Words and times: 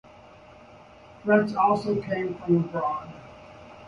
Threats 1.21 1.53
also 1.53 2.01
came 2.01 2.33
from 2.33 2.57
abroad. 2.65 3.13